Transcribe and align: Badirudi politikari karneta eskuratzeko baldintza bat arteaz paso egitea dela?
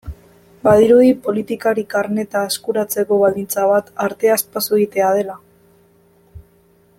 Badirudi 0.67 1.09
politikari 1.27 1.83
karneta 1.91 2.41
eskuratzeko 2.53 3.19
baldintza 3.25 3.67
bat 3.73 3.93
arteaz 4.07 4.39
paso 4.57 4.81
egitea 4.81 5.13
dela? 5.19 5.37